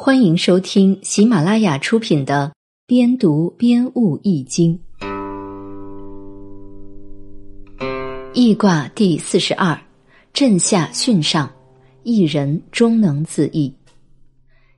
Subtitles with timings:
[0.00, 2.52] 欢迎收听喜马拉雅出品的
[2.86, 4.78] 《边读边悟易经》
[8.32, 9.76] 易卦第四十二，
[10.32, 11.50] 震下巽上，
[12.04, 13.74] 一人终能自易。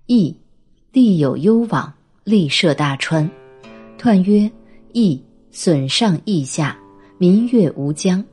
[0.07, 0.35] 易，
[0.91, 1.93] 利有攸往，
[2.25, 3.31] 利涉大川。
[3.99, 4.51] 彖曰：
[4.95, 6.79] 易，损上益下，
[7.19, 8.25] 民悦无疆。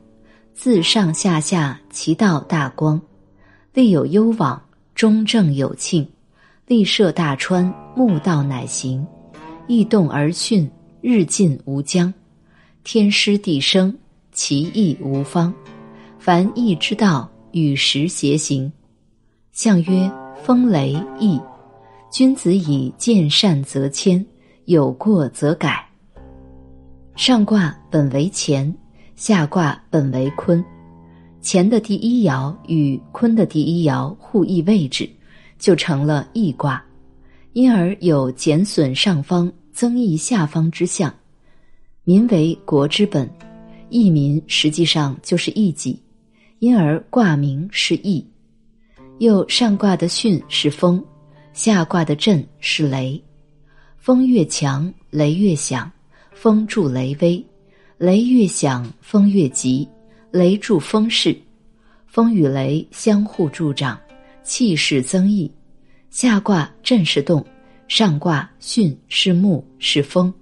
[0.54, 2.98] 自上下下，其道大光。
[3.74, 4.60] 利有攸往，
[4.94, 6.08] 中正有庆。
[6.68, 9.02] 立涉大川，木道乃行；
[9.66, 10.68] 易动而巽，
[11.00, 12.12] 日进无疆。
[12.84, 13.96] 天师地生，
[14.32, 15.52] 其义无方。
[16.18, 18.70] 凡易之道，与时偕行。
[19.50, 20.12] 象曰：
[20.44, 21.40] 风雷易。
[22.10, 24.22] 君子以见善则迁，
[24.66, 25.82] 有过则改。
[27.16, 28.70] 上卦本为乾，
[29.16, 30.62] 下卦本为坤。
[31.42, 35.08] 乾的第一爻与坤的第一爻互易位置。
[35.58, 36.82] 就成了易卦，
[37.52, 41.12] 因而有减损上方、增益下方之象。
[42.04, 43.28] 民为国之本，
[43.90, 46.00] 益民实际上就是益己，
[46.60, 48.26] 因而卦名是易。
[49.18, 51.04] 又上卦的巽是风，
[51.52, 53.22] 下卦的震是雷。
[53.96, 55.90] 风越强，雷越响；
[56.32, 57.44] 风助雷威，
[57.98, 59.86] 雷越响，风越急。
[60.30, 61.34] 雷助风势，
[62.06, 63.98] 风与雷相互助长。
[64.42, 65.50] 气势增益，
[66.10, 67.44] 下卦震是动，
[67.86, 70.32] 上卦巽是木是风，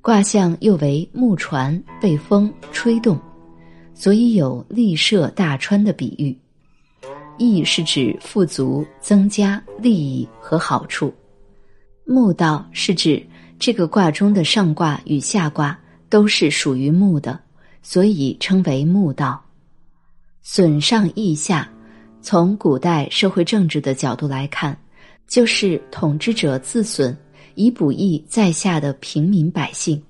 [0.00, 3.18] 卦象又为木船被风吹动，
[3.94, 6.36] 所以有利涉大川的比喻。
[7.38, 11.14] 益是指富足、增加利益和好处，
[12.04, 13.24] 木道是指
[13.58, 17.40] 这个卦中的上卦与下卦都是属于木的，
[17.82, 19.42] 所以称为木道。
[20.42, 21.70] 损上益下。
[22.22, 24.76] 从古代社会政治的角度来看，
[25.26, 27.16] 就是统治者自损，
[27.54, 30.00] 以补益在下的平民百姓，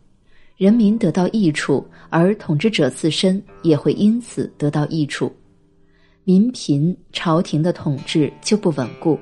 [0.57, 5.33] 人民得到益处，而统治者自身也会因此得到益处。
[6.25, 9.17] 民贫，朝廷的统治就不稳固；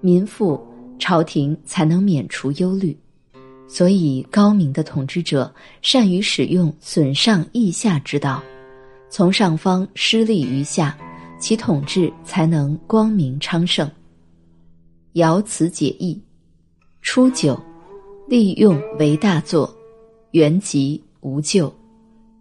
[0.00, 0.60] 民富，
[0.98, 2.96] 朝廷才能免除忧虑。
[3.66, 5.52] 所以，高明的统治者
[5.82, 8.42] 善于使用损上益下之道，
[9.10, 10.96] 从上方施利于下。
[11.38, 13.90] 其统治才能光明昌盛。
[15.14, 16.20] 爻辞解义：
[17.02, 17.58] 初九，
[18.28, 19.74] 利用为大作，
[20.32, 21.74] 元吉无咎。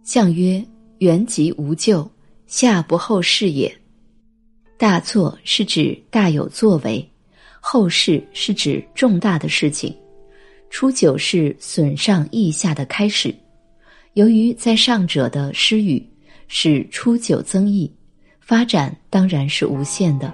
[0.03, 0.63] 象曰：
[0.99, 2.09] 元吉无咎，
[2.47, 3.73] 下不后事也。
[4.77, 7.07] 大作是指大有作为，
[7.61, 9.95] 后事是指重大的事情。
[10.69, 13.33] 初九是损上益下的开始。
[14.13, 16.05] 由于在上者的施予，
[16.47, 17.89] 使初九增益。
[18.45, 20.31] 发展当然是无限的，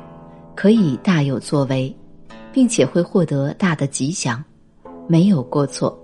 [0.53, 1.95] 可以大有作为，
[2.51, 4.43] 并且会获得大的吉祥，
[5.07, 5.97] 没有过错。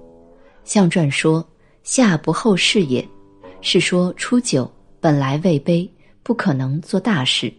[0.63, 1.45] 象传说
[1.84, 3.06] “下不后事也”，
[3.59, 5.85] 是说初九本来位卑，
[6.23, 7.53] 不可能做大事，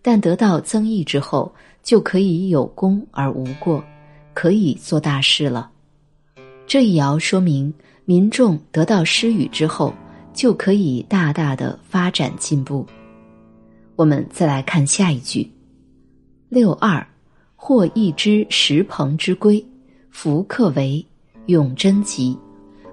[0.00, 3.84] 但得到增益之后，就可以有功而无过，
[4.32, 5.70] 可以做大事了。
[6.66, 7.70] 这一爻说明
[8.06, 9.92] 民众得到施予之后，
[10.32, 12.86] 就可以大大的发展进步。
[14.02, 15.48] 我们再来看下一句：
[16.48, 17.06] 六二，
[17.54, 19.64] 或一之石朋之龟，
[20.10, 21.06] 弗克为
[21.46, 22.36] 永贞吉，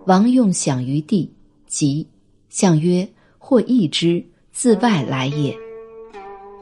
[0.05, 1.33] 王用享于地，
[1.65, 2.07] 吉。
[2.49, 3.09] 象曰：
[3.39, 5.57] 或一之，自外来也。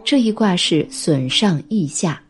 [0.06, 2.24] 这一卦是损上益下，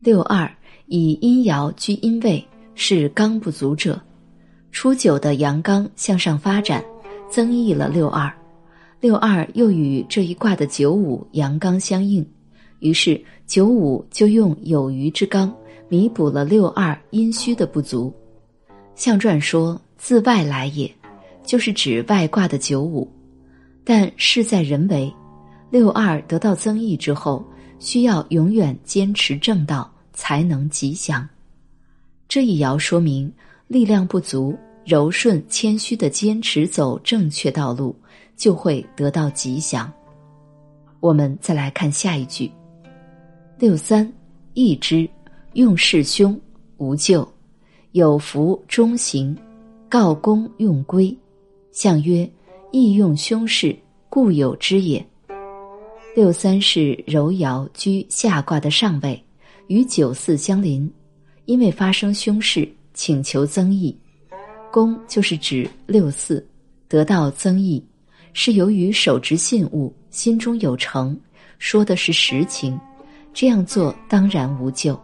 [0.00, 0.52] 六二
[0.86, 2.44] 以阴爻居阴位，
[2.74, 4.02] 是刚不足者。
[4.72, 6.84] 初九的阳刚向上发展，
[7.30, 8.28] 增益了六二。
[9.04, 12.26] 六二又与这一卦的九五阳刚相应，
[12.78, 15.54] 于是九五就用有余之刚
[15.90, 18.10] 弥补了六二阴虚的不足。
[18.94, 20.90] 象传说自外来也，
[21.44, 23.06] 就是指外卦的九五，
[23.84, 25.12] 但事在人为，
[25.68, 27.44] 六二得到增益之后，
[27.78, 31.28] 需要永远坚持正道才能吉祥。
[32.26, 33.30] 这一爻说明
[33.68, 37.94] 力量不足，柔顺谦虚的坚持走正确道路。
[38.36, 39.92] 就会得到吉祥。
[41.00, 42.50] 我们再来看下一句：
[43.58, 44.10] 六三，
[44.54, 45.08] 易之，
[45.52, 46.38] 用事凶，
[46.78, 47.26] 无咎，
[47.92, 49.36] 有福中行，
[49.88, 51.16] 告公用归。
[51.70, 52.28] 象曰：
[52.70, 53.76] 易用凶事，
[54.08, 55.04] 故有之也。
[56.16, 59.20] 六三是柔爻居下卦的上位，
[59.66, 60.90] 与九四相邻，
[61.46, 63.96] 因为发生凶事，请求增益。
[64.70, 66.44] 公就是指六四
[66.88, 67.84] 得到增益。
[68.34, 71.18] 是由于手执信物，心中有诚，
[71.58, 72.78] 说的是实情，
[73.32, 75.00] 这样做当然无咎。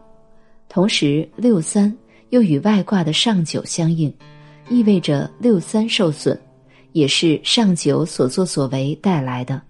[0.69, 1.97] 同时六三
[2.29, 4.13] 又与外卦的上九相应，
[4.69, 6.39] 意味着六三受损，
[6.93, 9.63] 也是上九所作所为带来的。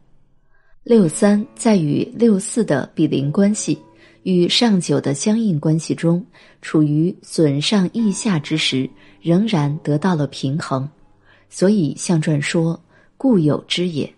[0.83, 3.79] 六三在与六四的比邻关系
[4.23, 6.25] 与上九的相应关系中，
[6.63, 8.89] 处于损上益下之时，
[9.21, 10.89] 仍然得到了平衡，
[11.51, 12.79] 所以象传说
[13.21, 14.11] 固有之也。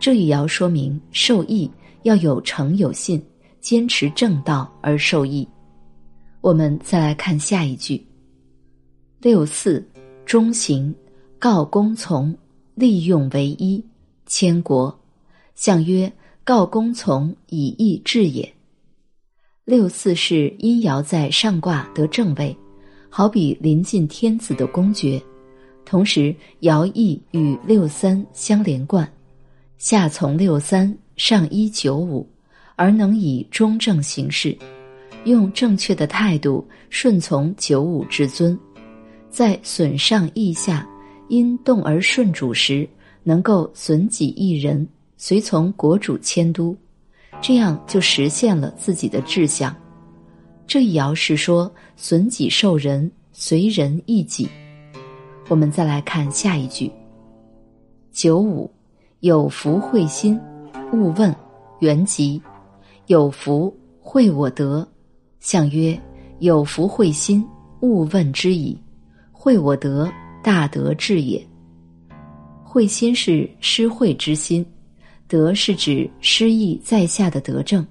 [0.00, 1.70] 这一爻说明受益
[2.02, 3.24] 要有诚有信，
[3.60, 5.46] 坚持正道而受益。
[6.40, 8.04] 我们再来看下一句：
[9.20, 9.88] 六四
[10.26, 10.92] 中行，
[11.38, 12.36] 告公从，
[12.74, 13.80] 利用为一，
[14.26, 14.92] 千国。
[15.54, 16.12] 象曰：
[16.42, 18.52] 告公从，以义治也。
[19.64, 22.56] 六四是阴爻在上卦得正位，
[23.08, 25.22] 好比临近天子的公爵，
[25.88, 29.10] 同时爻意与六三相连贯。
[29.78, 32.28] 下从六三，上依九五，
[32.76, 34.54] 而能以中正行事，
[35.24, 38.58] 用正确的态度顺从九五至尊，
[39.30, 40.86] 在损上益下，
[41.28, 42.86] 因动而顺主时，
[43.22, 44.86] 能够损己益人，
[45.16, 46.76] 随从国主迁都，
[47.40, 49.74] 这样就实现了自己的志向。
[50.66, 54.46] 这一爻是说损己受人，随人益己。
[55.48, 56.90] 我们再来看下一句，
[58.12, 58.70] 九五。
[59.20, 60.38] 有福会心，
[60.92, 61.34] 勿问
[61.80, 62.40] 原籍；
[63.06, 64.86] 有福会我德，
[65.40, 66.00] 相曰：
[66.38, 67.44] 有福会心，
[67.80, 68.78] 勿问之矣。
[69.32, 70.08] 会我德，
[70.40, 71.44] 大德至也。
[72.62, 74.64] 会心是施惠之心，
[75.26, 77.84] 德是指失意在下的德政。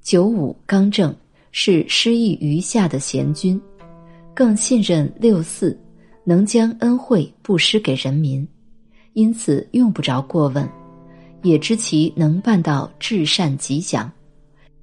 [0.00, 1.14] 九五刚正
[1.52, 3.60] 是失意于下的贤君，
[4.32, 5.78] 更信任六四，
[6.30, 8.46] 能将恩惠布施给人民。
[9.14, 10.64] 因此用不着过问，
[11.42, 14.08] 也知其能办到至善吉祥，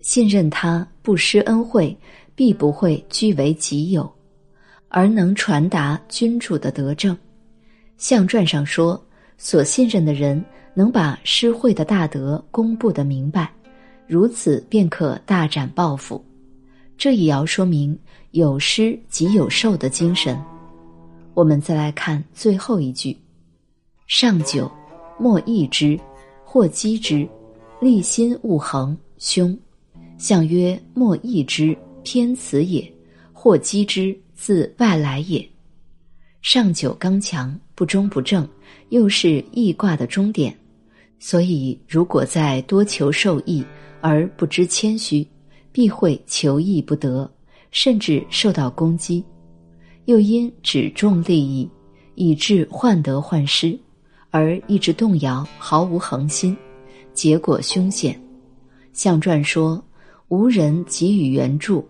[0.02, 1.98] 信任他不施恩惠，
[2.36, 4.14] 必不会据为己有，
[4.90, 7.18] 而能传达君主的德政。
[7.96, 9.02] 相传上说，
[9.38, 13.50] 所信任的人能把施惠的大德公布的明白，
[14.06, 16.22] 如此便可大展抱负。
[16.98, 17.98] 这一爻说明
[18.32, 20.38] 有施即有受的精神。
[21.38, 23.16] 我们再来看最后一句。
[24.08, 24.72] 上九，
[25.20, 25.96] 莫益之，
[26.44, 27.30] 或击之，
[27.80, 29.56] 立心勿恒，凶。
[30.18, 32.92] 象曰：莫益之，偏辞也；
[33.32, 35.48] 或击之，自外来也。
[36.42, 38.50] 上九刚强，不忠不正，
[38.90, 40.58] 又是易卦的终点，
[41.20, 43.64] 所以如果在多求受益
[44.02, 45.24] 而不知谦虚，
[45.72, 47.32] 必会求益不得，
[47.70, 49.24] 甚至受到攻击。
[50.08, 51.70] 又因只重利益，
[52.16, 53.78] 以致患得患失。
[54.30, 56.56] 而一直动摇，毫无恒心，
[57.14, 58.18] 结果凶险。
[58.94, 59.84] 象传说
[60.30, 61.86] 无人给予援助，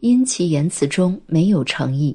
[0.00, 2.14] 因其言辞中没有诚意，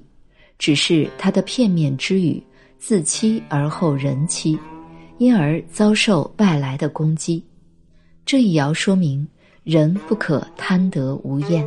[0.59, 2.41] 只是他的片面之语，
[2.77, 4.57] 自欺而后人欺，
[5.17, 7.43] 因而遭受外来的攻击。
[8.25, 9.27] 这一爻说明
[9.63, 11.65] 人不可贪得无厌。